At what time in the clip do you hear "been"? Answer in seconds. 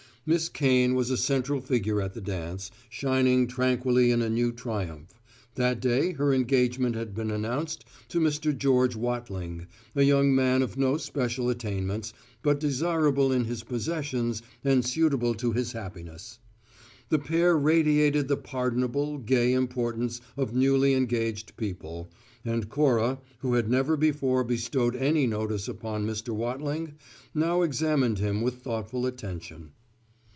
7.15-7.31